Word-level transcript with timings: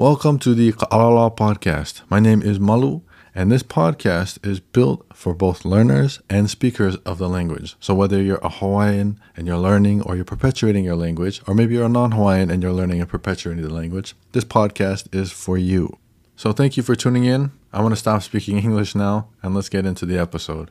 Welcome 0.00 0.38
to 0.48 0.54
the 0.54 0.72
Ka'alala 0.72 1.30
podcast. 1.30 2.00
My 2.08 2.20
name 2.20 2.40
is 2.40 2.58
Malu, 2.58 3.02
and 3.34 3.52
this 3.52 3.62
podcast 3.62 4.38
is 4.42 4.58
built 4.58 5.04
for 5.12 5.34
both 5.34 5.66
learners 5.66 6.22
and 6.30 6.48
speakers 6.48 6.96
of 7.04 7.18
the 7.18 7.28
language. 7.28 7.76
So, 7.80 7.94
whether 7.94 8.16
you're 8.22 8.40
a 8.42 8.48
Hawaiian 8.48 9.20
and 9.36 9.46
you're 9.46 9.58
learning 9.58 10.00
or 10.00 10.16
you're 10.16 10.24
perpetuating 10.24 10.86
your 10.86 10.96
language, 10.96 11.42
or 11.46 11.52
maybe 11.54 11.74
you're 11.74 11.84
a 11.84 11.90
non 11.90 12.12
Hawaiian 12.12 12.50
and 12.50 12.62
you're 12.62 12.72
learning 12.72 13.00
and 13.02 13.10
perpetuating 13.10 13.62
the 13.62 13.68
language, 13.68 14.14
this 14.32 14.42
podcast 14.42 15.14
is 15.14 15.32
for 15.32 15.58
you. 15.58 15.98
So, 16.34 16.52
thank 16.54 16.78
you 16.78 16.82
for 16.82 16.94
tuning 16.96 17.24
in. 17.26 17.52
I 17.70 17.82
want 17.82 17.92
to 17.92 17.96
stop 18.00 18.22
speaking 18.22 18.56
English 18.56 18.94
now, 18.94 19.28
and 19.42 19.54
let's 19.54 19.68
get 19.68 19.84
into 19.84 20.06
the 20.06 20.16
episode. 20.16 20.70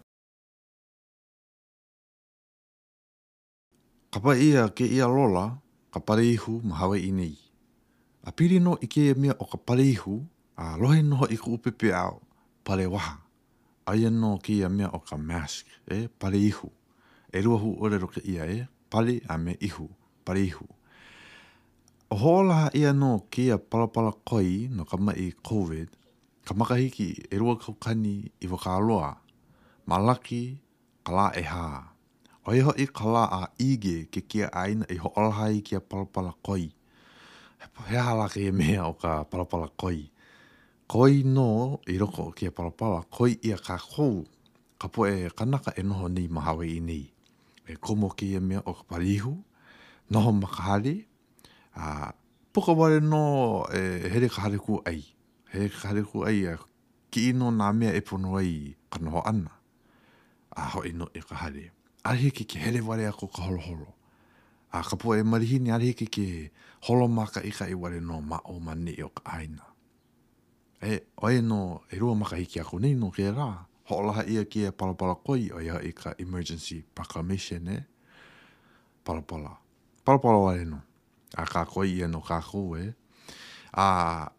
Kapa 4.12 4.34
ia 4.36 4.70
ke 4.70 4.90
ia 4.90 5.08
lola, 5.08 5.62
kapare 5.94 6.26
ihu 6.34 6.64
mahawe 6.66 6.98
A 8.30 8.32
piri 8.32 8.60
no 8.62 8.76
i 8.86 8.86
kia 8.94 9.14
mea 9.22 9.34
o 9.42 9.46
ka 9.52 9.58
pare 9.66 9.84
ihu, 9.92 10.14
a 10.64 10.78
lohe 10.82 11.00
noho 11.10 11.26
i 11.34 11.38
ku 11.44 11.50
upepe 11.58 11.88
au, 12.02 12.16
pare 12.66 12.86
waha. 12.94 13.16
A 13.90 13.96
ia 13.98 14.10
no 14.22 14.32
kia 14.46 14.70
mea 14.70 14.90
o 14.94 15.00
ka 15.10 15.16
mask, 15.30 15.66
e 15.96 15.98
pare 16.20 16.38
ihu. 16.52 16.68
E 17.36 17.42
rua 17.46 17.58
hu 17.64 17.70
ore 17.84 17.98
roke 18.04 18.22
ia 18.34 18.44
e, 18.56 18.60
pare 18.92 19.16
a 19.26 19.36
me 19.44 19.54
ihu, 19.68 19.86
pare 20.26 20.42
ihu. 20.52 20.66
O 22.14 22.16
hola 22.24 22.60
ia 22.82 22.94
no 22.94 23.12
kia 23.34 23.58
palapala 23.70 24.12
koi 24.30 24.52
no 24.76 24.84
ka 24.92 24.98
mai 25.06 25.26
COVID, 25.50 25.90
ka 26.46 26.52
makahiki 26.60 27.10
e 27.34 27.42
rua 27.42 27.56
kaukani 27.64 28.16
i 28.46 28.48
waka 28.52 28.70
aloa, 28.80 29.12
malaki 29.90 30.42
kala 31.06 31.26
e 31.34 31.44
haa. 31.52 31.80
O 32.46 32.54
iho 32.60 32.72
i 32.78 32.86
kala 33.00 33.26
a 33.26 33.46
ige 33.72 33.98
ke 34.12 34.22
kia 34.30 34.54
aina 34.64 34.86
i 34.96 35.02
ho 35.02 35.10
olhai 35.22 35.56
kia 35.68 35.82
palapala 35.90 36.34
koi 36.50 36.66
he 37.90 37.96
hala 37.96 38.28
ke 38.32 38.40
e 38.48 38.52
mea 38.52 38.84
o 38.86 38.94
ka 38.94 39.24
parapala 39.24 39.68
koi. 39.78 40.10
Koi 40.92 41.22
no 41.26 41.80
i 41.94 41.98
roko 42.00 42.22
o 42.30 42.32
kia 42.38 42.52
parapala, 42.58 43.00
koi 43.16 43.32
ia 43.50 43.58
ka 43.58 43.76
kou, 43.94 44.16
ka 44.80 44.88
po 44.94 45.00
e 45.10 45.16
kanaka 45.38 45.72
e 45.78 45.82
noho 45.90 46.08
ni 46.16 46.24
mahawe 46.36 46.66
i 46.68 46.80
ni. 46.90 47.00
E 47.68 47.74
komo 47.84 48.08
ke 48.18 48.28
e 48.38 48.40
mea 48.48 48.62
o 48.66 48.72
ka 48.78 48.84
parihu, 48.90 49.34
noho 50.12 50.32
makahari, 50.42 51.08
a 51.76 52.14
poka 52.54 52.74
no 53.12 53.66
e, 53.80 54.10
here 54.12 54.30
ka 54.30 54.40
hariku 54.46 54.82
ai. 54.88 55.02
Here 55.54 55.70
ka 55.80 55.88
hariku 55.90 56.18
ai 56.30 56.40
a 56.54 56.58
ki 57.12 57.20
ino 57.30 57.50
nā 57.60 57.68
mea 57.80 57.92
e 57.96 58.02
pono 58.02 58.36
ai 58.40 58.76
kanoho 58.92 59.22
ana. 59.26 59.52
A 60.60 60.64
ho 60.74 60.80
ino 60.84 61.08
e 61.14 61.22
ka 61.22 61.36
hari. 61.36 61.70
Arhi 62.04 62.32
ke 62.32 62.44
ke 62.48 62.58
here 62.60 62.82
ware 62.84 63.08
ako 63.10 63.28
ka 63.28 63.42
holoholo. 63.44 63.99
A 64.70 64.86
ka 64.86 64.94
po 65.02 65.18
e 65.18 65.24
marihi 65.26 65.58
ni 65.58 65.74
ari 65.74 65.92
hiki 65.98 66.06
ki 66.06 66.28
holomaka 66.86 67.42
ika 67.42 67.66
i 67.66 67.74
ware 67.74 67.98
no 68.00 68.22
ma 68.22 68.38
o 68.46 68.60
mani 68.62 68.94
i 68.94 69.02
o 69.02 69.10
ka 69.10 69.24
aina. 69.42 69.66
E 70.80 71.10
oe 71.26 71.42
no 71.42 71.82
e 71.90 71.98
rua 71.98 72.14
maka 72.14 72.36
hiki 72.38 72.60
a 72.62 72.66
kunei 72.66 72.94
no 72.94 73.10
ke 73.10 73.34
rā. 73.34 73.50
Ho 73.90 73.98
olaha 74.06 74.24
ia 74.30 74.46
ki 74.46 74.70
e 74.70 74.70
palapala 74.72 75.16
koi 75.26 75.50
o 75.50 75.58
ia 75.60 75.82
i 75.82 75.90
ka 75.92 76.14
emergency 76.22 76.86
proclamation 76.94 77.66
e. 77.68 77.82
Palapala. 79.04 79.58
Palapala 80.06 80.38
ware 80.38 80.66
no. 80.70 80.82
A 81.34 81.46
ka 81.50 81.66
koi 81.66 81.90
ia 81.90 82.08
no 82.08 82.22
ka 82.22 82.38
kou 82.40 82.78
e. 82.78 82.94
A 83.74 84.30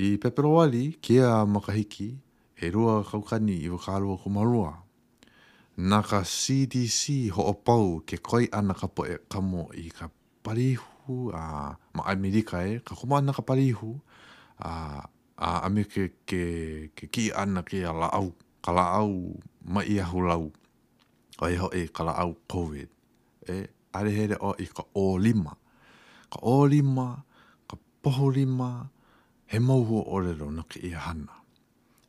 i 0.00 0.16
peperoali 0.16 0.96
ki 1.04 1.18
a 1.20 1.44
maka 1.44 1.72
hiki 1.76 2.08
e 2.56 2.70
rua 2.72 3.04
kaukani 3.04 3.60
i 3.60 3.68
wakarua 3.68 4.16
Kumarua 4.24 4.80
nā 5.78 6.00
ka 6.04 6.22
CDC 6.26 7.30
ho 7.34 7.44
o 7.52 7.54
pau 7.54 8.00
ke 8.06 8.18
koi 8.18 8.48
ana 8.52 8.74
ka 8.74 8.88
po 8.88 9.06
e 9.06 9.14
kamo 9.30 9.70
i 9.78 9.86
ka 9.94 10.10
parihu 10.42 11.30
a 11.34 11.74
ma 11.94 12.02
Amerika 12.10 12.62
e, 12.66 12.80
ka 12.82 12.94
kuma 12.94 13.18
ana 13.22 13.32
ka 13.32 13.42
parihu 13.42 13.94
a, 14.58 15.06
a 15.38 15.62
ame 15.66 15.84
ke, 15.84 16.10
ke, 16.26 16.42
ki 16.94 17.30
ana 17.32 17.62
ke 17.62 17.84
a 17.86 17.92
la 17.94 18.08
au, 18.18 18.32
ka 18.64 18.72
la 18.74 18.98
au 19.00 19.36
ma 19.64 19.82
i 19.86 19.98
ahu 20.00 20.20
lau. 20.26 20.50
O 21.40 21.46
e 21.48 21.56
ho 21.56 21.68
e 21.72 21.86
ka 21.88 22.02
la 22.04 22.12
au 22.20 22.34
COVID. 22.50 22.88
E, 23.48 23.66
are 23.94 24.10
here 24.10 24.36
o 24.40 24.52
i 24.60 24.66
ka 24.66 24.84
o 24.94 25.16
lima. 25.16 25.56
Ka 26.30 26.38
o 26.42 26.66
lima, 26.68 27.24
ka 27.66 27.76
poho 28.02 28.28
lima, 28.30 28.90
he 29.50 29.58
mauhu 29.58 30.02
o 30.06 30.18
rero 30.20 30.50
no 30.50 30.62
ke 30.68 30.76
i 30.84 30.92
hana. 30.92 31.40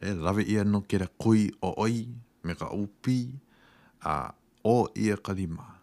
E, 0.01 0.11
lawe 0.11 0.43
ia 0.43 0.63
no 0.67 0.81
kera 0.81 1.07
koi 1.07 1.47
o 1.61 1.71
oi, 1.79 2.03
me 2.43 2.53
ka 2.59 2.67
upi, 2.75 3.31
a 4.03 4.33
o 4.65 4.87
ia 4.97 5.17
kalima. 5.17 5.77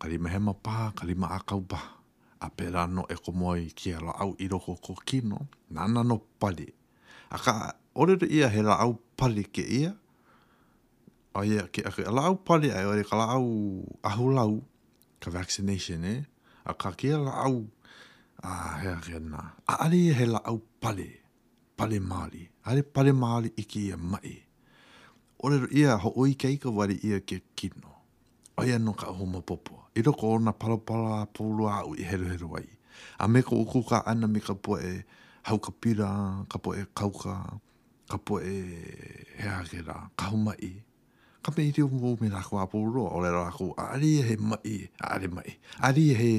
Kalima 0.00 0.28
he 0.30 0.38
mapā, 0.38 0.94
kalima 0.94 1.30
a 1.34 1.38
kaupā. 1.42 1.78
A 2.40 2.50
pera 2.50 2.86
no 2.86 3.04
e 3.08 3.14
komoi 3.14 3.70
ki 3.74 3.92
a 3.94 4.00
la 4.00 4.12
au 4.24 4.34
iroko 4.40 4.78
ko 4.82 4.94
kino, 5.04 5.46
nana 5.70 6.02
no 6.02 6.18
pali. 6.38 6.66
A 7.30 7.38
ka 7.38 7.72
orere 7.94 8.26
ia 8.30 8.48
he 8.48 8.62
la 8.62 8.76
au 8.80 8.96
pali 9.16 9.44
ke 9.44 9.60
ia, 9.60 9.92
a 11.34 11.44
ia 11.44 11.66
ke 11.68 11.82
ake 11.84 12.02
a 12.08 12.12
la 12.12 12.26
au 12.32 12.36
pali 12.36 12.70
a 12.72 12.86
ore 12.88 13.04
ka 13.04 13.16
la 13.16 13.26
au 13.36 13.84
ahulau 14.02 14.62
ka 15.20 15.30
vaccination 15.30 16.04
e, 16.04 16.14
eh? 16.16 16.20
a 16.64 16.72
ka 16.74 16.92
ke 16.96 17.12
a 17.12 17.18
la 17.20 17.44
au 17.44 17.68
a 18.42 18.78
he 18.80 18.88
ake 18.88 19.18
na. 19.20 19.52
A 19.68 19.84
ari 19.84 20.08
he 20.16 20.24
la 20.24 20.38
au 20.48 20.62
pali, 20.80 21.10
pali 21.76 22.00
maali, 22.00 22.48
ari 22.64 22.82
pali 22.82 23.12
maali 23.12 23.52
iki 23.56 23.88
ia 23.92 23.96
mai 24.00 24.46
ore 25.42 25.60
ia 25.72 25.94
ho 25.96 26.12
oi 26.16 26.34
kei 26.36 26.58
ka 26.60 26.70
wari 26.70 26.98
ia 27.04 27.20
ke 27.20 27.40
kino. 27.56 27.88
Oia 28.58 28.78
no 28.78 28.92
ka 28.92 29.10
homo 29.12 29.40
popo. 29.40 29.78
I 29.96 30.02
roko 30.02 30.34
o 30.34 30.38
na 30.38 30.52
palapala 30.52 31.22
a 31.22 31.26
pōru 31.26 31.64
a 31.68 31.82
heru 32.02 32.26
heru 32.28 32.56
ai. 32.56 32.68
A 33.18 33.28
me 33.28 33.42
ko 33.42 33.56
uku 33.56 33.82
ka 33.82 34.02
ana 34.06 34.26
mi 34.28 34.40
ka 34.40 34.54
poe 34.54 35.04
hau 35.44 35.58
ka 35.58 35.70
pira, 35.80 36.44
ka 36.48 36.58
poe 36.58 36.76
e 36.82 36.84
kauka, 36.94 37.36
ka 38.10 38.18
poe 38.18 38.42
e 38.44 38.84
hea 39.38 39.64
kera, 39.70 40.10
ka 40.16 40.28
huma 40.30 40.52
i. 40.60 40.74
Ka 41.42 41.50
me 41.56 41.62
i 41.64 41.72
reo 41.72 41.88
mō 41.88 42.20
me 42.20 42.28
rako 42.28 42.58
a 42.60 42.68
pōru 42.68 43.06
o 43.16 43.20
le 43.24 43.32
rako 43.32 43.72
a 43.80 43.88
ari 43.96 44.18
e 44.20 44.24
he 44.28 44.36
mai, 44.36 44.74
a 45.00 45.14
are 45.16 45.28
mai, 45.28 45.56
a 45.80 45.88
ari 45.88 46.10
e 46.12 46.16
he 46.20 46.32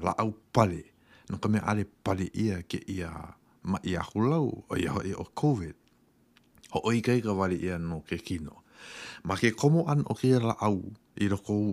la 0.00 0.12
au 0.16 0.32
pare. 0.52 0.82
No 1.28 1.36
ka 1.38 1.48
me 1.48 1.60
ari 1.60 1.84
pare 1.84 2.30
ia 2.32 2.62
ke 2.62 2.80
ia 2.88 3.12
mai 3.62 3.96
a 3.98 4.02
hulau 4.02 4.64
o 4.70 4.76
ia 4.80 4.96
hoi 4.96 5.12
o 5.12 5.28
COVID 5.36 5.76
ho 6.76 6.82
oi 6.84 7.00
kai 7.00 7.22
ka 7.24 7.32
wale 7.32 7.56
ia 7.56 7.78
no 7.80 8.02
ke 8.06 8.20
kino. 8.20 8.60
Ma 9.24 9.34
ke 9.40 9.48
komo 9.56 9.86
an 9.88 10.04
o 10.04 10.12
ke 10.14 10.36
la 10.36 10.52
au 10.68 10.84
i 11.16 11.24
roko 11.32 11.54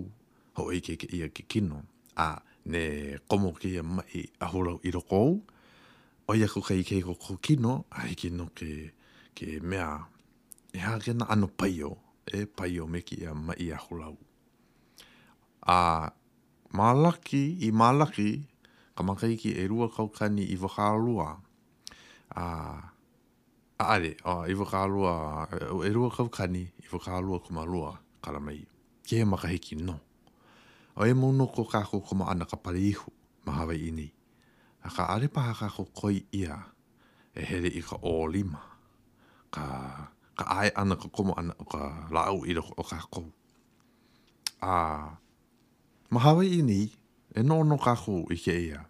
ho 0.56 0.62
oi 0.72 0.80
ke 0.80 0.96
ke 1.00 1.04
ia 1.12 1.28
ke 1.28 1.44
kino. 1.44 1.82
A 2.16 2.40
ne 2.64 3.18
komo 3.28 3.52
ke 3.52 3.68
ia 3.76 3.84
mai 3.84 4.24
a 4.40 4.48
hulau 4.48 4.80
i 4.82 4.88
roko 4.94 5.20
u, 5.28 5.34
o 6.24 6.32
ia 6.34 6.48
ko 6.48 6.64
kai 6.64 6.80
ke 6.88 7.02
ko 7.04 7.12
ko 7.20 7.36
kino, 7.36 7.84
a 7.92 8.08
he 8.08 8.16
ke 8.16 8.32
ke, 8.56 8.70
ke 9.36 9.48
mea, 9.60 10.08
e 10.72 10.78
ha 10.80 10.96
ke 10.98 11.12
na 11.12 11.28
ano 11.28 11.48
paio, 11.52 11.94
e 12.24 12.48
paio 12.48 12.88
me 12.88 13.04
ke 13.04 13.20
ia 13.20 13.36
mai 13.36 13.68
a 13.68 13.82
hulau. 13.84 14.16
A 15.68 16.08
malaki 16.72 17.60
i 17.68 17.68
malaki, 17.70 18.40
ka 18.96 19.04
makaiki 19.04 19.52
e 19.60 19.68
rua 19.68 19.92
kaukani 19.92 20.48
i 20.48 20.56
wakarua, 20.56 21.36
a... 22.32 22.90
Pare, 23.84 24.14
o, 24.24 24.30
oh, 24.32 24.44
iwa 24.50 24.64
ka 24.64 24.82
alua, 24.86 25.12
e 25.86 25.90
rua 25.92 26.08
kau 26.10 26.28
kani, 26.32 26.62
iwa 26.88 26.98
ka 27.04 27.18
alua 27.20 27.38
kuma 27.44 27.62
alua, 27.66 27.98
karamai, 28.24 28.62
ke 29.06 29.18
e 29.20 29.24
makahiki 29.28 29.76
no. 29.76 29.98
O 30.96 31.04
e 31.04 31.12
mouno 31.12 31.44
ko 31.52 31.64
kako 31.68 32.00
kuma 32.00 32.24
ana 32.32 32.46
ka 32.48 32.56
pare 32.56 32.78
ihu, 32.80 33.12
ma 33.44 33.52
ini. 33.76 34.08
A 34.84 34.88
ka 34.88 35.04
are 35.04 35.28
paha 35.28 35.52
kako 35.54 35.84
koi 35.92 36.24
ia, 36.32 36.64
e 37.36 37.44
here 37.44 37.66
i 37.68 37.82
ka 37.84 37.96
o 38.02 38.26
Ka, 39.52 40.08
ka 40.38 40.44
ae 40.48 40.70
ana 40.74 40.96
ka 40.96 41.08
kuma 41.12 41.34
ana, 41.36 41.52
ka 41.70 42.08
lau 42.10 42.40
i 42.46 42.56
o 42.56 42.82
kako. 42.88 43.24
A, 44.62 45.18
mahawai 46.10 46.48
ini, 46.58 46.88
e 47.36 47.42
no 47.42 47.62
no 47.62 47.76
kako 47.76 48.32
i 48.32 48.36
ke 48.36 48.56
ia. 48.64 48.86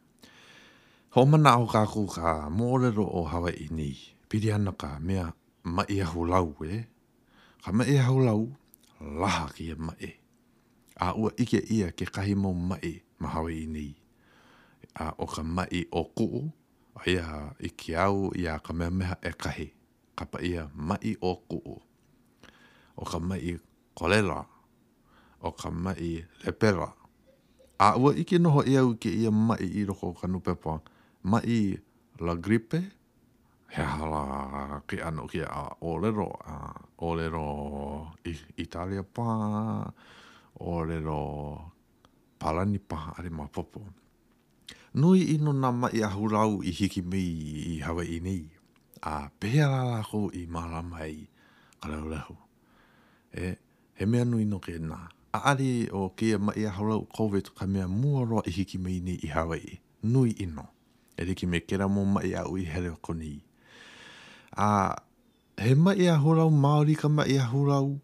Ho 1.17 1.27
mana 1.27 1.59
o 1.59 1.67
kako 1.67 2.07
ka 2.07 2.47
mōrero 2.47 3.03
o 3.11 3.27
hawai 3.27 3.59
ini, 3.59 4.15
piri 4.35 4.51
ana 4.51 4.75
ka 4.75 4.99
mea 4.99 5.31
mai 5.63 5.95
ahu 6.03 6.27
lau 6.27 6.49
e. 6.75 6.91
Ka 7.63 7.71
mai 7.77 7.95
ahu 8.03 8.19
lau, 8.27 8.43
laha 9.21 9.47
ki 9.55 9.65
e 9.71 9.75
mai. 9.87 10.11
A 11.05 11.15
ua 11.21 11.31
ike 11.43 11.61
ia 11.77 11.87
ke 11.99 12.03
kahi 12.15 12.35
mo 12.43 12.51
mai 12.71 12.93
mahawe 13.23 13.51
i 13.55 13.65
ni. 13.75 13.87
A 15.05 15.15
o 15.23 15.31
ka 15.35 15.43
mai 15.55 15.79
o 15.87 16.01
kuu, 16.17 16.45
a 16.99 17.03
ia 17.13 17.27
ike 17.69 17.91
au 18.05 18.35
ia 18.43 18.53
ka 18.65 18.73
mea 18.79 18.91
meha 18.99 19.15
e 19.23 19.31
kahi. 19.43 19.69
Ka 20.19 20.25
pa 20.33 20.39
ia 20.51 20.63
mai 20.89 21.11
o 21.29 21.39
kuu. 21.49 21.77
O 22.99 23.03
ka 23.11 23.19
mai 23.29 23.49
kolela, 23.99 24.41
o 25.49 25.55
ka 25.61 25.69
mai 25.85 26.11
lepera. 26.43 26.89
A 27.79 27.89
ua 28.01 28.11
ike 28.21 28.37
noho 28.45 28.61
ia 28.73 28.83
uke 28.91 29.11
ia 29.23 29.31
mai 29.47 29.63
i 29.63 29.81
roko 29.89 30.09
kanupepoa. 30.21 30.79
Mai 31.23 31.39
la 31.39 31.39
gripe, 31.47 31.79
mai 32.19 32.27
la 32.27 32.35
gripe, 32.47 32.81
he 33.75 33.83
hala 33.83 34.83
ki 34.87 35.03
ano 35.03 35.27
ki 35.27 35.43
a 35.43 35.75
olero 35.83 36.31
a 36.47 36.57
olero 37.03 37.47
i, 38.25 38.31
italia 38.63 39.03
pa 39.03 39.83
olero 40.63 41.19
palani 42.39 42.79
pa 42.79 43.15
ari 43.19 43.31
ma 43.35 43.47
popo 43.51 43.83
nui 44.95 45.35
ino 45.35 45.51
na 45.53 45.73
ma 45.75 45.89
i 45.91 46.01
ahurau 46.07 46.63
i 46.63 46.71
hiki 46.71 47.03
mi 47.03 47.19
i, 47.75 47.83
hawa 47.83 48.05
i 48.07 48.21
ni 48.23 48.37
a 49.03 49.27
pehera 49.41 49.83
la 49.91 50.01
ko 50.07 50.31
i 50.31 50.47
mara 50.47 50.79
mai 50.83 51.27
kareu 51.83 52.07
lehu 52.07 52.37
e 53.43 53.59
he 53.99 54.07
mea 54.07 54.23
nui 54.25 54.45
no 54.47 54.59
ke 54.63 54.79
na 54.79 55.03
a 55.35 55.39
ari 55.51 55.91
o 55.91 56.15
kia 56.15 56.39
ma 56.39 56.55
i 56.55 56.63
ahurau 56.71 57.11
covid 57.11 57.51
ka 57.59 57.67
mea 57.67 57.89
muaroa 57.91 58.47
i 58.47 58.51
hiki 58.55 58.79
mi 58.79 59.01
ni 59.03 59.19
i 59.19 59.29
hawa 59.35 59.59
i 59.59 59.83
nui 60.07 60.31
ino 60.39 60.63
e 61.19 61.27
riki 61.27 61.47
me 61.51 61.59
kera 61.67 61.89
mo 61.91 62.05
ma 62.07 62.21
i 62.23 62.35
au 62.39 62.55
i 62.57 62.63
hele 62.65 62.95
koni 63.03 63.27
i 63.35 63.39
A 64.57 64.95
he 65.61 65.75
mai 65.75 65.95
e 66.03 66.07
ahurau, 66.09 66.51
Māori 66.51 66.95
ka 66.97 67.09
mai 67.09 67.25
e 67.33 67.39
ahurau 67.43 67.99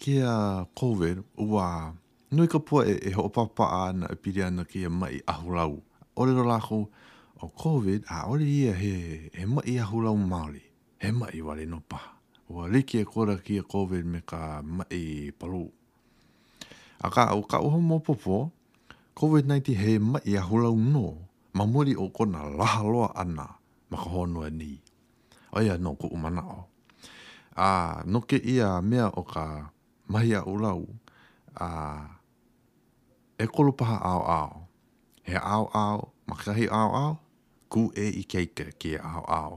ki 0.00 0.20
a 0.24 0.64
COVID, 0.74 1.18
ua 1.36 1.92
nui 2.32 2.46
ka 2.48 2.58
pua 2.58 2.84
e, 2.88 2.94
e 2.94 3.12
hoopapa 3.12 3.66
ana 3.88 4.06
e 4.12 4.16
piri 4.16 4.42
ana 4.42 4.64
ki 4.64 4.84
a 4.84 4.90
mai 4.90 5.20
ahurau. 5.28 5.82
O 6.16 6.24
ro 6.24 6.44
lako 6.48 6.76
o 7.42 7.48
COVID, 7.62 8.04
a 8.08 8.24
ore 8.28 8.40
ia 8.44 8.72
he, 8.72 9.30
he 9.34 9.44
mai 9.44 9.62
e 9.66 9.76
ahurau 9.84 10.16
Māori, 10.16 10.62
he 10.98 11.10
mai 11.10 11.42
wale 11.44 11.66
no 11.66 11.80
pa. 11.88 12.00
Ua 12.50 12.68
riki 12.68 12.98
e 13.00 13.04
kora 13.04 13.36
ki 13.38 13.58
a 13.58 13.62
COVID 13.62 14.04
me 14.06 14.20
ka 14.26 14.62
mai 14.62 15.30
paru. 15.38 15.68
A 17.04 17.10
ka 17.10 17.28
au 17.34 17.42
ka 17.42 17.58
uho 17.60 17.98
popo, 18.00 18.50
COVID-19 19.14 19.76
he 19.76 19.98
mai 19.98 20.20
e 20.24 20.38
ahurau 20.40 20.74
no, 20.76 21.28
mamuri 21.52 21.94
o 21.96 22.08
kona 22.08 22.38
laha 22.48 22.82
loa 22.82 23.12
ana 23.14 23.46
maka 23.90 24.08
honua 24.08 24.48
nii 24.50 24.81
oia 25.52 25.76
no 25.78 25.92
ku 26.00 26.08
umana 26.08 26.42
o. 26.48 26.60
A 27.56 28.00
no 28.08 28.20
ke 28.24 28.40
ia 28.40 28.80
mea 28.80 29.08
o 29.12 29.22
ka 29.22 29.70
mahi 30.08 30.32
a 30.34 30.40
ulau, 30.48 30.82
a 31.56 31.68
e 33.36 33.44
kolopaha 33.46 33.96
ao 34.00 34.22
ao. 34.40 34.52
He 35.28 35.36
ao 35.38 35.70
ao, 35.74 36.12
makahi 36.26 36.66
ao 36.72 36.90
ao, 37.04 37.12
ku 37.68 37.92
e 37.94 38.06
i 38.24 38.24
keike 38.32 38.64
ki 38.80 38.90
e 38.96 38.98
ao 38.98 39.24
ao. 39.28 39.56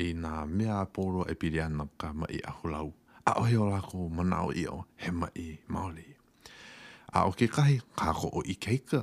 I 0.00 0.14
nga 0.16 0.32
mea 0.48 0.86
poro 0.94 1.22
e 1.28 1.34
piri 1.40 1.60
ana 1.60 1.84
ka 2.00 2.08
mai 2.20 2.40
a 2.40 2.50
hulau. 2.58 2.88
A 3.28 3.32
ohe 3.40 3.54
o 3.60 3.66
lako 3.68 4.08
manao 4.08 4.48
i 4.56 4.64
o 4.66 4.84
he 4.96 5.10
mai 5.20 5.60
maoli. 5.68 6.06
A 7.12 7.28
o 7.28 7.32
ke 7.38 7.46
kahi, 7.52 7.78
kako 7.96 8.28
o 8.40 8.40
i 8.42 8.54
keike, 8.56 9.00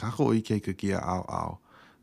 kako 0.00 0.22
o 0.32 0.32
i 0.34 0.40
keike 0.40 0.72
ki 0.80 0.88
e 0.96 0.98
ao 1.12 1.24
ao. 1.28 1.52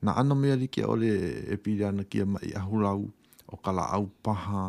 Na 0.05 0.13
ana 0.13 0.35
mea 0.37 0.55
li 0.55 0.67
ke 0.69 0.85
ole 0.85 1.11
e 1.49 1.57
piri 1.57 1.83
ana 1.89 2.03
ki 2.05 2.19
e 2.23 2.25
mai 2.29 2.49
a 2.55 2.61
hulau, 2.61 3.09
o 3.53 3.55
ka 3.63 3.71
la 3.77 3.85
au 3.95 4.05
paha, 4.23 4.63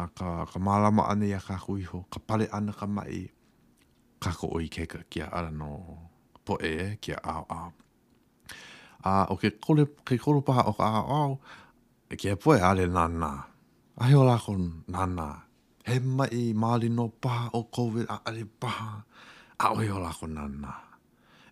a 0.00 0.02
ka, 0.16 0.28
ka 0.52 0.58
malama 0.66 1.02
ane 1.12 1.26
ia 1.32 1.40
ka 1.48 1.56
kuiho, 1.64 1.98
ka 2.12 2.18
pale 2.26 2.46
ana 2.56 2.72
ka 2.80 2.86
mai, 2.96 3.18
ka 4.22 4.30
ko 4.38 4.46
oi 4.56 4.66
keka 4.74 5.00
kia 5.12 5.26
ara 5.36 5.50
no 5.60 5.70
po 6.44 6.54
e 6.58 6.72
e, 6.86 6.88
kia 7.02 7.18
au 7.34 7.44
au. 7.60 7.70
A 9.08 9.10
o 9.32 9.34
ke 9.42 9.48
kore, 9.64 9.84
ke 10.06 10.14
kore 10.24 10.40
paha 10.46 10.62
o 10.70 10.72
ka 10.80 10.84
au 10.98 11.04
au, 11.22 11.30
e 12.12 12.14
kia 12.20 12.34
poe 12.42 12.56
ale 12.70 12.84
nana. 12.96 13.32
A 14.00 14.04
heo 14.08 14.22
lako 14.30 14.52
nana, 14.94 15.28
he 15.88 15.96
mai 16.16 16.38
maali 16.62 16.88
no 16.96 17.04
paha 17.22 17.46
o 17.58 17.60
COVID 17.76 18.06
a 18.14 18.16
ale 18.28 18.44
paha, 18.62 18.90
a 19.64 19.66
o 19.74 19.76
heo 19.82 19.98
lako 20.06 20.26
nana. 20.38 20.72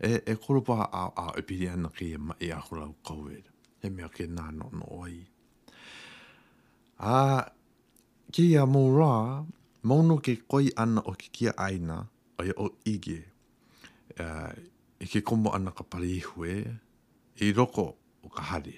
E, 0.09 0.11
e 0.33 0.35
kore 0.43 0.61
paha 0.69 0.87
au 1.03 1.11
au, 1.25 1.31
e 1.39 1.43
pidi 1.49 1.67
ana 1.75 1.89
ki 1.97 2.07
e 2.15 2.19
mai 2.29 2.47
akura 2.59 2.85
o 2.93 2.95
COVID, 3.09 3.45
he 3.83 3.87
mea 3.97 4.09
ke 4.17 4.25
nana 4.39 4.65
no 4.79 4.87
oi. 5.05 5.17
No, 5.19 5.40
A 7.01 7.49
ki 8.29 8.43
a 8.61 8.67
mō 8.69 8.81
rā, 8.93 9.09
mōno 9.89 10.19
ke 10.21 10.35
koi 10.53 10.67
ana 10.77 11.01
o 11.09 11.15
ki 11.17 11.31
kia 11.33 11.55
aina, 11.57 11.97
o 12.39 12.45
ia 12.45 12.53
o 12.61 12.67
ige, 12.85 13.17
uh, 14.21 14.53
i 15.01 15.09
ke 15.09 15.23
komo 15.25 15.49
ana 15.57 15.73
ka 15.73 15.83
pari 15.89 16.19
ihue, 16.19 16.59
i 17.41 17.49
roko 17.57 17.87
o 18.23 18.29
ka 18.29 18.43
hare. 18.51 18.77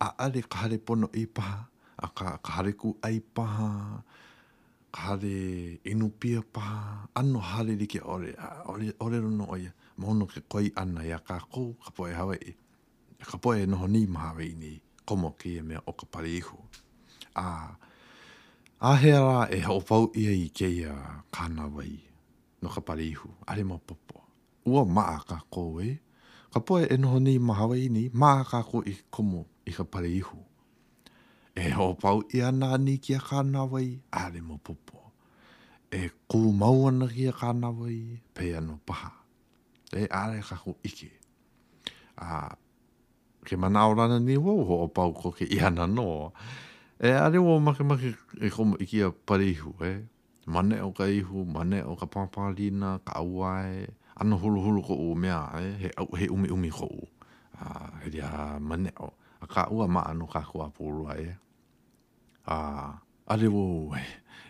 A 0.00 0.08
are 0.24 0.40
ka 0.48 0.58
hare 0.62 0.78
pono 0.80 1.10
i 1.12 1.26
paha, 1.26 1.60
a 2.00 2.08
ka, 2.08 2.38
ka 2.40 2.52
hare 2.56 2.72
ku 2.72 2.96
ai 3.04 3.20
paha, 3.20 3.68
ka 4.90 5.00
hare 5.12 5.76
inu 5.84 6.08
pia 6.16 6.40
paha, 6.40 7.08
ano 7.14 7.40
hare 7.44 7.76
rike 7.76 8.00
ore, 8.00 8.32
a, 8.40 8.62
ore, 8.72 8.94
ore 9.04 9.20
rono 9.20 9.50
o 9.52 9.56
ia, 9.60 9.74
mōno 10.00 10.24
ke 10.32 10.40
koi 10.48 10.70
ana 10.80 11.04
i 11.04 11.12
a 11.12 11.20
kā 11.20 11.36
kō, 11.52 11.70
ka 11.84 11.90
poe 11.92 12.14
hawa 12.16 12.40
i, 12.40 12.56
ka 13.26 13.36
poe 13.36 13.66
noho 13.68 13.86
ni 13.92 14.06
maha 14.08 14.32
wei 14.40 14.54
ni, 14.56 14.78
komo 15.04 15.34
ki 15.38 15.58
e 15.60 15.72
mea 15.72 15.84
o 15.84 15.92
ka 15.92 16.06
pari 16.08 16.40
ihue 16.40 16.64
a 17.36 17.56
a 18.82 18.96
he 18.96 19.10
ara 19.12 19.48
e 19.52 19.58
haopau 19.66 20.04
ia 20.16 20.30
i 20.30 20.48
ke 20.48 20.66
ia 20.68 20.94
kāna 21.34 21.66
wai 21.70 21.92
no 22.62 22.68
ka 22.68 22.80
pare 22.80 23.02
ihu, 23.04 23.28
are 23.46 23.64
ma 23.64 23.76
popo. 23.76 24.20
Ua 24.66 24.84
maa 24.84 25.18
ka 25.28 25.40
kō 25.52 25.62
e, 25.84 25.98
ka 26.52 26.60
poe 26.60 26.84
e 26.88 26.96
noho 26.96 27.18
ni 27.22 27.38
maha 27.38 27.66
wai 27.66 27.88
ni, 27.88 28.08
maa 28.14 28.44
ka 28.44 28.62
kō 28.62 28.78
i 28.88 28.94
komo 29.12 29.44
i 29.66 29.72
ka 29.72 29.84
pare 29.84 30.08
ihu. 30.08 30.38
E 31.60 31.68
haopau 31.76 32.22
ia 32.34 32.50
nā 32.52 32.78
ni 32.80 32.96
kia 32.98 33.18
kāna 33.18 33.68
wai, 33.68 34.00
are 34.12 34.40
ma 34.40 34.56
popo. 34.56 35.12
E 35.92 36.08
kō 36.30 36.40
mauana 36.56 37.08
kia 37.14 37.32
kāna 37.32 37.72
wai, 37.76 38.20
pe 38.34 38.56
ano 38.56 38.80
paha. 38.86 39.12
E 39.92 40.08
are 40.08 40.40
ka 40.40 40.56
kō 40.56 40.72
ike. 40.84 41.10
A, 42.18 42.54
ke 43.44 43.56
manaurana 43.60 44.20
ni 44.20 44.36
wau 44.36 44.64
ho 44.64 44.84
opau 44.88 45.12
ko 45.12 45.30
ke 45.32 45.44
ihana 45.44 45.86
no. 45.86 46.32
E 47.02 47.08
are 47.10 47.34
o 47.38 47.58
make 47.58 47.80
make 47.88 48.08
e 48.44 48.48
komo 48.54 48.74
i 48.76 48.84
e 48.84 48.86
kia 48.90 49.08
pareihu, 49.28 49.70
e. 49.82 49.92
Mane 50.46 50.76
o 50.86 50.90
ka 50.98 51.04
ihu, 51.18 51.38
mane 51.54 51.78
o 51.90 51.94
ka 52.00 52.04
pāpārina, 52.06 53.00
ka 53.04 53.12
auae, 53.22 53.86
ano 54.20 54.36
hulu 54.36 54.60
hulu 54.64 54.80
ko 54.84 54.94
o 55.06 55.14
mea, 55.14 55.48
e. 55.62 55.70
He, 55.82 55.88
he 56.18 56.26
umi 56.28 56.50
umi 56.50 56.68
ko 56.68 56.84
o. 56.98 57.06
Ah, 57.56 57.90
he 58.04 58.10
mane 58.60 58.92
o. 59.00 59.08
A 59.40 59.46
ka 59.46 59.68
ua 59.72 59.88
ma 59.88 60.02
anu 60.10 60.26
ka 60.26 60.42
kua 60.42 60.68
pōrua, 60.68 61.16
e. 61.24 61.32
Ah, 62.46 63.00
are 63.26 63.48
o, 63.48 63.94
e. 63.96 64.02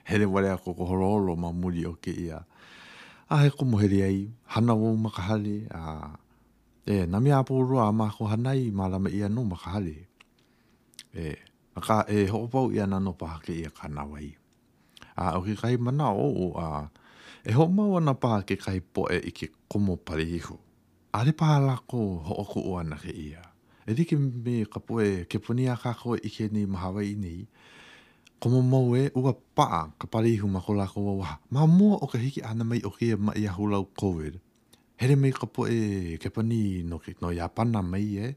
He 0.04 0.18
re 0.18 0.26
wale 0.26 0.50
a 0.50 0.56
koko 0.58 0.84
horolo 0.84 1.36
ma 1.38 1.52
muri 1.52 1.84
o 1.86 1.92
ke 2.02 2.10
ia. 2.10 2.44
A 3.30 3.44
he 3.44 3.50
komo 3.50 3.78
he 3.78 3.86
ai, 4.02 4.26
hana 4.46 4.74
o 4.74 4.96
makahali, 4.96 5.70
a... 5.70 5.78
Ah, 5.78 6.16
e, 6.84 7.06
nami 7.06 7.30
a 7.30 7.44
pōrua 7.46 7.86
a 7.88 7.92
mako 7.92 8.26
hanai, 8.26 8.72
ma 8.74 8.88
rama 8.88 9.08
ia 9.08 9.28
no 9.28 9.44
makahali. 9.44 10.02
eh, 11.14 11.34
ka 11.86 11.98
e 12.16 12.18
hopau 12.32 12.66
i 12.76 12.78
ana 12.84 12.98
no 13.04 13.12
pahake 13.20 13.52
i 13.60 13.64
a 13.68 13.70
kanawai. 13.78 14.30
A 15.18 15.24
o 15.38 15.40
ki 15.46 15.54
kai 15.60 15.76
mana 15.84 16.06
o 16.26 16.28
o 16.46 16.48
a, 16.64 16.68
e 17.44 17.50
ho 17.56 17.64
mau 17.76 17.90
ana 18.00 18.14
pahake 18.22 18.54
kai 18.64 18.78
poe 18.94 19.16
i 19.30 19.32
ke 19.38 19.46
komo 19.70 19.94
parihihu. 20.06 20.54
A 21.16 21.24
re 21.26 21.32
pahala 21.40 21.74
ko 21.90 21.98
ho 22.26 22.32
oku 22.42 22.60
o 22.70 22.76
ana 22.80 22.96
ke 23.02 23.12
ia. 23.26 23.42
E 23.88 23.94
di 23.96 24.04
ke 24.08 24.16
me 24.18 24.56
ka 24.72 24.80
poe 24.86 25.24
ke 25.30 25.36
puni 25.44 25.64
a 25.66 25.76
kako 25.84 26.08
i 26.14 26.28
ke 26.36 26.44
ni 26.54 26.62
mahawai 26.72 27.04
i 27.12 27.16
ni, 27.24 27.34
komo 28.40 28.60
mau 28.72 28.86
e 29.00 29.10
ua 29.20 29.32
paa 29.56 29.82
ka 30.00 30.06
parihihu 30.12 30.46
ma 30.54 30.60
ko 30.60 30.72
lako 30.80 30.98
wa 31.08 31.14
waha. 31.20 31.34
Ma 31.52 31.62
mua 31.66 31.96
o 32.04 32.06
ka 32.12 32.18
hiki 32.18 32.40
ana 32.50 32.64
mai 32.70 32.80
o 32.84 32.90
kia 32.98 33.16
ma 33.26 33.32
i 33.36 33.44
a 33.44 33.52
hulau 33.56 33.84
COVID. 34.00 34.34
Here 35.00 35.16
mai 35.16 35.32
ka 35.32 35.46
poe 35.48 36.16
ke 36.22 36.28
puni 36.34 36.82
no, 36.88 36.98
ke, 36.98 37.16
no 37.22 37.30
ia 37.32 37.48
pana 37.48 37.80
mai 37.82 38.06
e, 38.24 38.36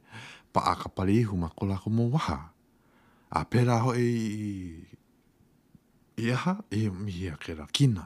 paa 0.53 0.73
ka 0.81 0.87
parihihu 0.95 1.35
ma 1.43 1.49
ko 1.57 1.63
lako 1.71 1.87
mo 1.97 2.05
waha 2.15 2.52
a 3.39 3.41
pera 3.49 3.79
ho 3.81 3.93
i 3.97 4.13
aha 6.33 6.59
e 6.69 6.81
mi 6.91 7.25
a 7.33 7.37
kera 7.41 7.65
kina 7.73 8.05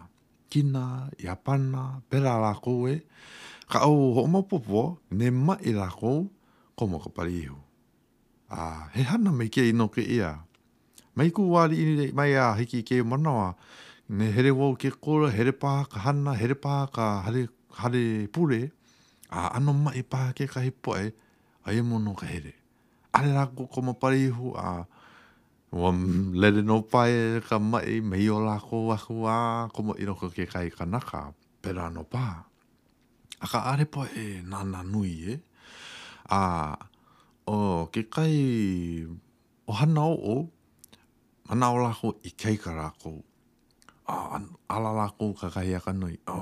kina 0.50 1.12
i 1.20 1.28
a 1.28 1.36
pana 1.36 2.00
pera 2.10 2.40
la 2.40 2.52
e 2.92 2.96
ka 3.70 3.80
au 3.84 4.14
ho 4.16 4.22
o 4.24 4.28
mopopo 4.34 4.98
ne 5.12 5.30
ma 5.32 5.56
i 5.60 5.72
komo 6.78 6.98
ka 7.04 7.10
pari 7.16 7.34
ihu 7.44 7.60
a 8.58 8.62
he 8.94 9.02
hana 9.10 9.32
me 9.38 9.46
kia 9.54 9.66
ino 9.72 9.88
ke 9.94 10.02
ia 10.18 10.32
mai 11.16 11.30
ku 11.36 11.42
wali 11.52 11.76
ini 11.84 12.08
mai 12.16 12.32
a 12.40 12.56
hiki 12.60 12.80
ke 12.88 13.04
manawa 13.04 13.56
ne 14.08 14.32
here 14.32 14.52
wau 14.56 14.76
ke 14.80 14.90
kora 15.04 15.28
here 15.32 15.52
pā 15.52 15.72
ka 15.92 16.00
hana 16.06 16.36
here 16.40 16.56
pā 16.56 16.88
ka 16.96 17.06
hare, 17.28 17.44
hare 17.76 18.28
pure 18.32 18.72
a 19.30 19.52
ano 19.58 19.74
ma 19.74 19.92
i 19.92 20.04
ke 20.38 20.48
kahi 20.48 20.72
poe 20.72 21.12
a 21.68 21.70
e 21.74 21.82
mono 21.82 22.14
ka 22.16 22.28
here 22.28 22.54
Ale 23.18 23.34
rako 23.34 23.64
komo 23.74 23.94
pari 23.98 24.28
ihu 24.30 24.54
a 24.56 24.80
uh, 24.80 24.84
Wa 25.72 25.92
lele 25.92 26.62
no 26.64 26.82
pai 26.82 27.42
ka 27.42 27.60
mai 27.60 28.00
mei 28.00 28.30
o 28.30 28.40
la 28.40 28.58
ko 28.58 28.88
wa 28.88 28.96
ko 28.98 29.14
wa 29.28 29.68
i 29.70 29.82
mo 29.84 29.94
iro 30.00 30.16
ke 30.16 30.46
kai 30.48 30.70
kanaka 30.72 31.34
pera 31.62 31.90
no 31.90 32.04
pa. 32.04 32.46
Aka 33.42 33.60
are 33.76 33.86
po 33.86 34.08
e 34.16 34.42
nana 34.46 34.82
nui 34.84 35.12
e. 35.36 35.40
A 36.32 36.42
o 37.48 37.86
ke 37.92 38.02
kai 38.16 38.38
o 39.68 39.74
hana 39.80 40.02
o 40.08 40.16
o 40.16 40.36
mana 41.48 41.74
o 41.76 41.78
la 41.84 41.92
ko 41.92 42.16
i 42.24 42.30
kai 42.32 42.56
kara 42.56 42.94
ko. 43.04 43.24
A 44.08 44.40
ala 44.72 44.92
la 44.96 45.08
ko 45.20 45.34
ka 45.34 45.50
kai 45.50 45.76
a 45.76 45.80
kanui 45.84 46.16
o 46.28 46.40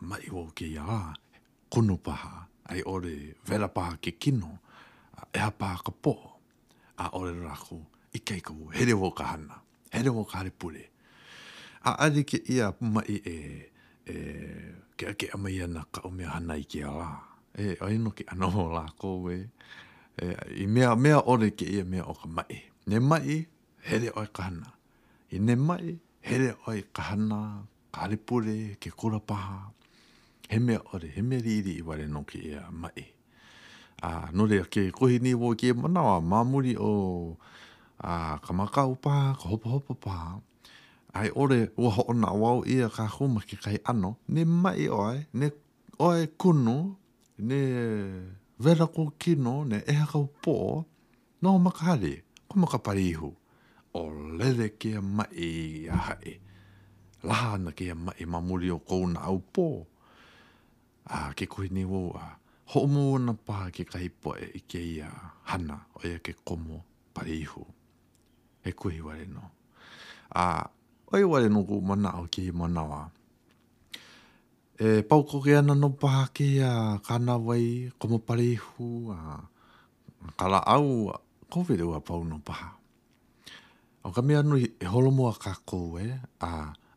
mai 0.00 0.24
o 0.30 0.52
ke 0.52 0.66
ya 0.76 1.16
kunu 1.72 1.96
paha 1.96 2.44
ai 2.68 2.82
ore 2.84 3.40
vera 3.48 3.68
paha 3.72 3.96
ke 3.96 4.12
kino 4.20 4.60
e 5.32 5.38
ha 5.40 5.48
paha 5.50 5.80
ka 5.88 5.92
po 5.96 6.12
a 7.00 7.08
ore 7.16 7.32
rako. 7.40 7.80
Ka 7.80 7.95
i 8.16 8.18
kei 8.24 8.40
kumu, 8.40 8.70
he 8.72 8.84
re 8.88 8.92
wo 8.94 9.10
ka 9.12 9.24
hana, 9.32 9.58
he 9.92 10.02
re 10.02 10.08
wo 10.10 10.24
ka 10.24 10.38
hare 10.40 10.50
pule. 10.50 10.84
A 11.86 11.92
ari 12.06 12.24
ke 12.24 12.40
ia 12.50 12.72
ma 12.80 13.02
i 13.08 13.16
e, 13.20 13.36
e 14.06 14.16
ke 14.96 15.06
ake 15.12 15.28
ama 15.34 15.50
ia 15.50 15.66
na 15.68 15.84
ka 15.92 16.00
umea 16.08 16.30
hana 16.36 16.56
i 16.56 16.64
ke 16.64 16.82
ala. 16.86 17.10
E, 17.56 17.76
o 17.80 17.88
ino 17.92 18.10
ke 18.12 18.24
anoho 18.28 18.68
la 18.72 18.84
kou 19.00 19.28
e, 19.32 19.40
i 20.56 20.66
mea, 20.68 20.94
mea 20.96 21.20
ore 21.28 21.50
ke 21.56 21.66
ia 21.76 21.84
mea 21.84 22.04
o 22.04 22.14
ka 22.16 22.26
mai. 22.28 22.62
Ne 22.86 22.98
mai, 23.00 23.44
he 23.88 23.98
re 24.04 24.10
oi 24.16 24.26
ka 24.32 24.48
hana. 24.48 24.72
I 25.34 25.38
ne 25.42 25.54
mai, 25.68 25.96
he 26.26 26.36
re 26.42 26.54
oi 26.68 26.82
ka 26.92 27.10
hana, 27.12 27.40
ka 27.92 28.00
hare 28.06 28.16
pule, 28.16 28.76
ke 28.80 28.90
kura 28.96 29.20
paha. 29.20 29.60
He 30.48 30.58
mea 30.62 30.80
ore, 30.94 31.10
he 31.14 31.20
mea 31.22 31.42
riri 31.42 31.76
i 31.80 31.84
ware 31.84 32.08
no 32.08 32.24
ke 32.24 32.40
ia 32.40 32.64
mai. 32.72 33.12
Ah, 34.02 34.28
nore 34.32 34.60
a 34.62 34.66
ke 34.68 34.88
kohi 34.94 35.20
ni 35.24 35.32
wo 35.34 35.52
ke 35.58 35.74
manawa, 35.74 36.20
mamuri 36.22 36.76
o... 36.80 36.86
Oh, 36.96 37.38
a 37.98 38.14
ah, 38.14 38.32
ka 38.44 38.52
makau 38.52 38.92
pā, 39.00 39.32
ka 39.40 39.48
hopo 39.48 39.70
hopo 39.70 39.94
pā. 39.94 40.16
Ai 41.16 41.30
ore, 41.42 41.70
ua 41.80 41.90
ho 41.96 42.02
ona 42.12 42.32
wau 42.32 42.64
ia 42.68 42.88
ka 42.92 43.06
huma 43.08 43.40
ki 43.40 43.56
kai 43.56 43.78
ano, 43.92 44.16
ne 44.28 44.44
mai 44.44 44.88
oe, 44.92 45.24
ne 45.32 45.48
oe 45.98 46.26
kuno, 46.36 46.96
ne 47.38 47.60
vera 48.60 48.86
ko 48.86 49.08
kino, 49.18 49.64
ne 49.64 49.78
eha 49.88 50.04
kau 50.12 50.26
pō, 50.44 50.56
no 51.42 51.58
makahari, 51.58 52.20
ko 52.48 52.58
maka 52.60 52.78
parihu. 52.78 53.32
O 53.96 54.00
lele 54.36 54.68
kia 54.78 55.00
mai 55.00 55.48
a 55.90 55.96
hae, 56.08 56.34
lahana 57.24 57.72
ke 57.72 57.94
mai 57.96 58.22
mamuri 58.28 58.70
o 58.76 58.78
kou 58.78 59.06
na 59.08 59.30
upo 59.32 59.86
A 61.06 61.32
ke 61.38 61.46
kuhi 61.48 61.70
ni 61.70 61.84
wau 61.86 62.10
a, 62.18 62.34
ho 62.74 62.80
umu 62.82 63.16
na 63.22 63.32
pā 63.32 63.70
ke 63.72 63.84
kai 63.88 64.08
poe 64.10 64.50
i 64.58 64.60
ke 64.68 64.78
ia 64.82 65.08
hana 65.46 65.78
o 65.96 66.02
ia 66.04 66.18
ke 66.18 66.34
komo 66.44 66.82
parihu. 67.14 67.62
Parihu 67.62 67.64
he 68.66 68.72
kuhi 68.72 69.00
ware 69.06 69.24
no. 69.30 69.42
A, 70.34 70.66
oi 71.14 71.22
ware 71.30 71.48
no 71.48 71.62
ku 71.68 71.74
mana 71.88 72.10
o 72.20 72.26
ki 72.34 72.50
mana 72.60 72.82
wa. 72.90 73.00
E, 74.82 74.86
pau 75.08 75.22
ko 75.28 75.38
ke 75.44 75.54
ana 75.58 75.74
no 75.82 75.88
paha 76.02 76.24
ke 76.36 76.48
a 76.68 76.72
kana 77.06 77.34
wai, 77.46 77.88
komo 77.98 78.18
hu 78.66 78.86
a 79.16 79.18
kala 80.38 80.58
au, 80.74 81.12
ko 81.50 81.62
de 81.80 81.84
ua 81.86 82.00
pau 82.06 82.24
no 82.26 82.36
paha. 82.48 82.68
O 84.06 84.10
ka 84.14 84.20
mea 84.26 84.42
nui 84.42 84.64
e 84.84 84.86
holomo 84.92 85.22
a 85.32 85.34
kako 85.44 85.78
e, 86.02 86.06
a 86.50 86.50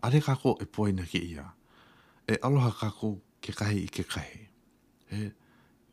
are 0.05 0.19
kako 0.27 0.49
e 0.63 0.65
poi 0.73 0.91
na 0.97 1.03
ki 1.11 1.19
ia. 1.33 1.45
E 2.27 2.33
aloha 2.45 2.71
kako 2.81 3.07
ke 3.43 3.51
kahi 3.59 3.79
i 3.85 3.89
ke 3.95 4.03
kahi. 4.13 4.37
E, 5.15 5.31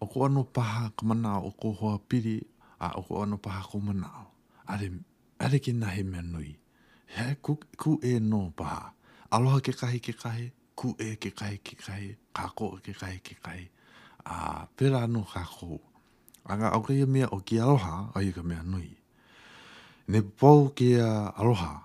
o 0.03 0.07
ko 0.11 0.25
ano 0.27 0.41
paha 0.57 0.89
ka 0.97 1.03
mana 1.09 1.31
o 1.41 1.51
ko 1.61 1.69
hoa 1.79 1.99
piri, 2.09 2.37
a 2.85 2.89
o 2.99 3.03
ko 3.07 3.13
ano 3.23 3.37
paha 3.37 3.61
ko 3.71 3.77
mana 3.81 4.09
o. 4.25 4.27
Are 4.67 4.91
Ere 5.39 5.59
ki 5.59 5.73
nahi 5.73 6.03
me 6.05 6.23
nui. 6.23 6.53
He, 7.17 7.37
ku, 7.45 7.59
ku 7.77 7.99
e 8.03 8.19
no 8.19 8.51
paha. 8.57 8.93
Aloha 9.33 9.61
ke 9.61 9.73
kahi 9.77 10.01
ke 10.01 10.13
kahi, 10.17 10.51
ku 10.75 10.97
e 10.99 11.17
ke 11.21 11.31
kahi 11.31 11.59
ke 11.59 11.77
kahi, 11.77 12.17
kako 12.35 12.77
e, 12.77 12.79
ke 12.81 12.93
kahi 12.97 13.19
ke 13.21 13.35
kahi. 13.45 13.69
A 14.25 14.67
pera 14.77 15.07
no 15.07 15.23
kako. 15.23 15.81
Anga 16.49 16.73
au 16.73 16.83
kaya 16.83 17.07
mea 17.07 17.29
o 17.33 17.41
ki 17.41 17.59
aloha, 17.61 18.11
o 18.17 18.19
ka 18.37 18.43
mea 18.43 18.63
nui. 18.63 18.97
Ne 20.09 20.21
pau 20.23 20.69
ki 20.75 20.95
aloha, 21.01 21.83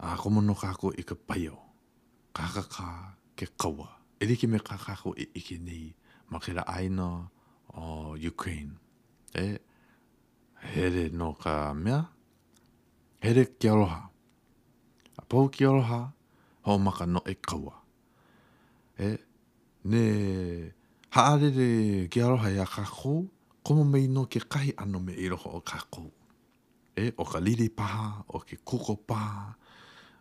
a 0.00 0.16
komo 0.16 0.40
no 0.40 0.54
kako 0.54 0.92
i 0.98 1.02
ka 1.02 1.14
payo. 1.14 1.58
Kakaka 2.34 3.18
ke 3.36 3.46
kawa. 3.58 3.88
Ere 4.20 4.34
ki 4.36 4.46
me 4.46 4.58
kakako 4.58 5.12
i 5.18 5.24
e 5.28 5.38
ike 5.42 5.58
nei, 5.60 5.92
makira 6.32 6.64
aina 6.66 7.28
o 7.74 8.14
Ukraine. 8.16 8.74
Eh, 9.34 9.58
here 10.62 11.08
no 11.12 11.32
ka 11.34 11.72
mea, 11.74 12.08
here 13.22 13.44
ki 13.44 13.68
aloha. 13.68 14.10
A 15.18 15.22
pou 15.28 15.48
ki 15.48 15.64
aloha, 15.64 16.12
ho 16.64 16.78
maka 16.78 17.06
no 17.06 17.20
e 17.26 17.34
kaua. 17.34 17.74
E, 18.98 19.16
ne, 19.84 20.02
haare 21.14 21.50
re 21.54 21.68
ki 22.10 22.20
aloha 22.22 22.50
ia 22.50 22.64
kakou, 22.66 23.28
komo 23.64 23.84
mei 23.84 24.08
no 24.08 24.26
ke 24.26 24.40
kahi 24.42 24.74
ano 24.78 24.98
me 25.00 25.12
iroho 25.14 25.50
o 25.58 25.60
kakou. 25.60 26.10
E, 26.96 27.12
o 27.16 27.24
ka 27.24 27.38
liri 27.40 27.68
paha, 27.70 28.24
o 28.28 28.38
ke 28.40 28.56
kuko 28.64 28.96
paha, 28.96 29.54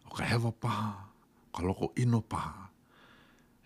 o 0.10 0.14
ka 0.16 0.24
hewa 0.26 0.52
paha, 0.52 0.92
o 1.48 1.58
ka 1.58 1.64
loko 1.66 1.92
ino 1.98 2.22
paha. 2.22 2.70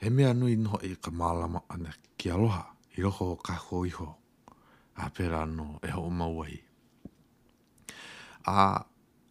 He 0.01 0.09
mea 0.09 0.33
nui 0.33 0.55
noho 0.57 0.79
e 0.85 0.95
ka 0.95 1.11
maalama 1.11 1.61
ana 1.69 1.91
ki 2.17 2.29
aloha, 2.31 2.65
iroho 2.97 3.31
o 3.35 3.35
kakou 3.35 3.85
iho. 3.85 3.91
Iroho 4.01 4.17
a 5.05 5.09
pera 5.15 5.45
no 5.57 5.79
e 5.81 5.89
ho 5.95 6.09
mauai. 6.19 6.55
A 8.47 8.83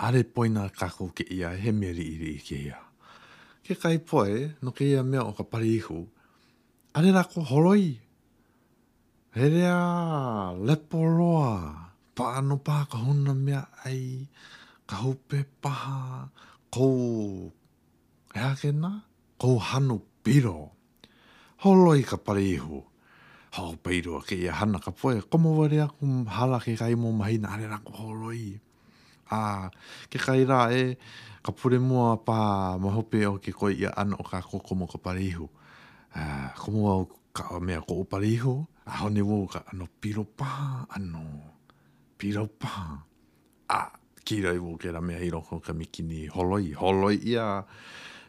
are 0.06 0.22
poina 0.34 0.62
kako 0.78 1.08
ke 1.16 1.24
ia 1.30 1.50
he 1.62 1.70
meri 1.70 2.04
iri 2.14 2.30
i 2.38 2.44
ke 2.46 2.56
ia. 2.70 2.78
Ke 3.64 3.74
kai 3.82 3.98
poe 4.02 4.32
no 4.62 4.70
ke 4.76 4.86
ia 4.92 5.02
mea 5.06 5.22
o 5.22 5.32
ka 5.38 5.44
pari 5.46 5.74
ihu, 5.78 5.98
are 6.94 7.10
rako 7.18 7.44
horoi. 7.44 8.00
He 9.38 9.46
rea 9.46 10.58
leporoa, 10.68 11.48
pa 12.18 12.24
ano 12.42 12.56
pa 12.58 12.86
ka 12.90 12.98
hona 13.04 13.34
mea 13.34 13.62
ai, 13.84 14.26
ka 14.88 14.96
hupe 15.06 15.38
paha, 15.62 15.98
kou, 16.74 17.52
ea 18.34 18.52
kena, 18.62 18.92
kou 19.38 19.58
hanu 19.70 20.00
piro. 20.24 20.58
Holoi 21.62 22.02
ka 22.10 22.16
pari 22.16 22.16
Holoi 22.16 22.16
ka 22.16 22.16
pari 22.16 22.48
ihu 22.58 22.89
hau 23.56 23.74
peiroa 23.74 24.22
ke 24.22 24.38
ia 24.38 24.52
hana 24.54 24.78
ka 24.78 24.90
poe, 24.94 25.18
komo 25.26 25.54
wale 25.58 25.82
aku 25.82 26.06
hala 26.30 26.60
ke 26.62 26.78
kai 26.78 26.94
mō 26.94 27.10
mahi 27.10 27.38
nā 27.42 27.58
re 27.58 27.66
rako 27.66 27.90
horoi. 27.98 28.58
A 29.30 29.70
ke 30.10 30.18
kai 30.22 30.46
rā 30.46 30.70
e, 30.74 30.94
ka 31.42 31.50
pure 31.52 31.78
mua 31.82 32.16
pā 32.22 32.78
mahope 32.82 33.26
o 33.26 33.38
ke 33.42 33.50
koi 33.54 33.74
ia 33.82 33.90
ana 33.96 34.16
o 34.18 34.22
kā 34.26 34.40
kokomo 34.42 34.86
ka 34.86 34.98
parihu. 35.02 35.48
A, 36.14 36.54
komo 36.54 36.78
wau 36.86 37.04
ka 37.34 37.58
mea 37.58 37.80
ko 37.82 38.02
o 38.02 38.04
parihu, 38.04 38.66
a 38.86 39.02
hone 39.02 39.22
wau 39.22 39.46
ka 39.50 39.64
ano 39.74 39.88
piro 40.00 40.24
pā, 40.24 40.86
ano 40.90 41.24
piro 42.18 42.46
pā. 42.46 43.02
A 43.70 43.80
kira 44.22 44.54
i 44.54 44.58
wau 44.62 44.78
ke 44.78 44.94
ra 44.94 45.00
mea 45.02 45.18
i 45.22 45.30
roko 45.30 45.58
ka 45.58 45.72
mikini 45.74 46.30
holoi, 46.30 46.70
holoi 46.74 47.18
ia 47.26 47.64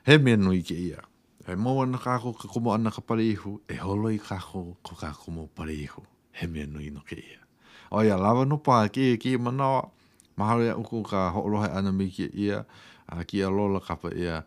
he 0.05 0.17
mea 0.17 0.37
nui 0.37 0.65
ke 0.65 0.73
ia 0.77 1.01
e 1.49 1.55
mau 1.57 1.81
ana 1.81 1.97
kako 1.97 2.33
ka 2.37 2.45
komo 2.47 2.69
ana 2.73 2.91
ka 2.93 3.01
pare 3.07 3.23
ihu, 3.33 3.57
e 3.65 3.73
holo 3.83 4.09
i 4.13 4.19
kako 4.21 4.77
ko 4.85 4.93
ka 5.01 5.09
komo 5.21 5.49
pare 5.57 5.73
ihu, 5.85 6.01
he 6.37 6.45
mea 6.45 6.65
nui 6.69 6.89
no 6.93 7.01
ke 7.01 7.15
ia. 7.17 7.41
O 7.89 8.01
ia 8.05 8.13
lawa 8.17 8.45
no 8.45 8.57
pā, 8.61 8.85
ki 8.93 9.15
e 9.17 9.17
ki 9.17 9.35
e 9.35 9.39
manawa, 9.41 9.89
maharu 10.37 10.61
ia 10.69 10.77
uku 10.77 11.01
ka 11.03 11.29
hoorohe 11.33 11.69
ana 11.73 11.89
mi 11.91 12.09
ki 12.13 12.29
ia, 12.33 12.61
a 13.09 13.23
ki 13.25 13.41
a 13.41 13.49
lola 13.49 13.79
ka 13.81 13.95
pa 13.97 14.09
ia 14.13 14.43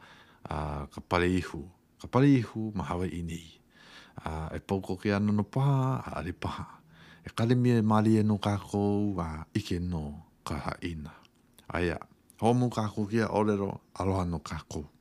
a, 0.49 0.87
ka 0.87 1.01
pare 1.03 1.27
ihu, 1.27 1.67
ka 2.01 2.07
pare 2.07 2.27
ihu 2.31 2.71
mahawa 2.79 3.07
i 3.11 3.23
nei. 3.27 3.51
A, 4.25 4.51
e 4.55 4.61
pauko 4.63 4.95
ki 5.01 5.11
ana 5.19 5.33
no 5.35 5.43
pā, 5.43 5.99
a 5.99 6.15
ari 6.23 6.31
paha. 6.33 6.69
E 7.27 7.31
kare 7.35 7.55
mea 7.59 7.83
mali 7.83 8.17
e 8.23 8.23
no 8.23 8.39
kako 8.39 9.19
a 9.21 9.47
ike 9.55 9.79
no 9.83 10.15
ka 10.47 10.57
ha 10.63 10.75
ina. 10.83 11.11
Aia, 11.75 11.99
homu 12.41 12.71
kako 12.71 13.07
kia 13.11 13.29
orero 13.35 13.81
aloha 13.99 14.23
no 14.25 14.39
kako. 14.39 14.94